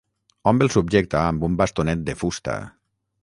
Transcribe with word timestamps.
Hom 0.51 0.61
el 0.65 0.71
subjecta 0.75 1.19
amb 1.25 1.45
un 1.49 1.59
bastonet 1.61 2.03
de 2.09 2.17
fusta. 2.25 2.57